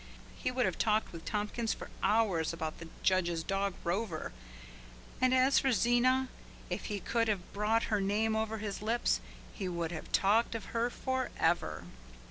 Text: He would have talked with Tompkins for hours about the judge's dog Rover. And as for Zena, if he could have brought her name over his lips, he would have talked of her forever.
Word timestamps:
He 0.35 0.49
would 0.49 0.65
have 0.65 0.79
talked 0.79 1.13
with 1.13 1.25
Tompkins 1.25 1.75
for 1.75 1.91
hours 2.01 2.53
about 2.53 2.79
the 2.79 2.87
judge's 3.03 3.43
dog 3.43 3.75
Rover. 3.83 4.31
And 5.21 5.31
as 5.31 5.59
for 5.59 5.71
Zena, 5.71 6.27
if 6.71 6.85
he 6.85 6.99
could 6.99 7.27
have 7.27 7.53
brought 7.53 7.83
her 7.93 8.01
name 8.01 8.35
over 8.35 8.57
his 8.57 8.81
lips, 8.81 9.21
he 9.53 9.69
would 9.69 9.91
have 9.91 10.11
talked 10.11 10.55
of 10.55 10.65
her 10.73 10.89
forever. 10.89 11.83